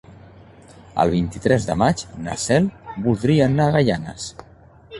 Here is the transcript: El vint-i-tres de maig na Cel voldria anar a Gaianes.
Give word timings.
El 1.03 1.11
vint-i-tres 1.15 1.67
de 1.67 1.75
maig 1.83 2.03
na 2.29 2.35
Cel 2.45 2.71
voldria 3.09 3.47
anar 3.51 3.69
a 3.69 3.77
Gaianes. 3.77 4.27